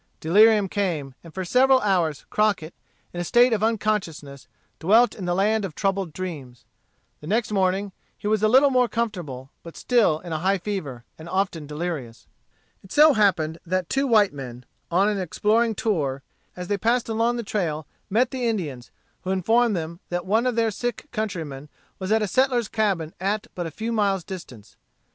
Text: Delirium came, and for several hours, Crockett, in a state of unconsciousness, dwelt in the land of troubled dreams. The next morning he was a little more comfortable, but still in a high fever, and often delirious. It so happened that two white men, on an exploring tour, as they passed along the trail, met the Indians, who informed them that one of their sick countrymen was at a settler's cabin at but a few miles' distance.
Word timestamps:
Delirium 0.19 0.67
came, 0.67 1.13
and 1.23 1.31
for 1.31 1.45
several 1.45 1.79
hours, 1.81 2.25
Crockett, 2.31 2.73
in 3.13 3.19
a 3.21 3.23
state 3.23 3.53
of 3.53 3.61
unconsciousness, 3.61 4.47
dwelt 4.79 5.13
in 5.13 5.25
the 5.25 5.35
land 5.35 5.63
of 5.63 5.75
troubled 5.75 6.11
dreams. 6.11 6.65
The 7.19 7.27
next 7.27 7.51
morning 7.51 7.91
he 8.17 8.25
was 8.25 8.41
a 8.41 8.47
little 8.47 8.71
more 8.71 8.87
comfortable, 8.87 9.51
but 9.61 9.77
still 9.77 10.19
in 10.21 10.33
a 10.33 10.39
high 10.39 10.57
fever, 10.57 11.03
and 11.19 11.29
often 11.29 11.67
delirious. 11.67 12.25
It 12.83 12.91
so 12.91 13.13
happened 13.13 13.59
that 13.63 13.89
two 13.91 14.07
white 14.07 14.33
men, 14.33 14.65
on 14.89 15.07
an 15.07 15.19
exploring 15.19 15.75
tour, 15.75 16.23
as 16.55 16.67
they 16.67 16.79
passed 16.79 17.07
along 17.07 17.35
the 17.37 17.43
trail, 17.43 17.85
met 18.09 18.31
the 18.31 18.47
Indians, 18.47 18.89
who 19.21 19.29
informed 19.29 19.75
them 19.75 19.99
that 20.09 20.25
one 20.25 20.47
of 20.47 20.55
their 20.55 20.71
sick 20.71 21.09
countrymen 21.11 21.69
was 21.99 22.11
at 22.11 22.23
a 22.23 22.27
settler's 22.27 22.67
cabin 22.69 23.13
at 23.19 23.45
but 23.53 23.67
a 23.67 23.69
few 23.69 23.91
miles' 23.91 24.23
distance. 24.23 24.77